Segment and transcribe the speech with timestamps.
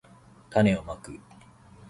[0.49, 1.19] たねをまく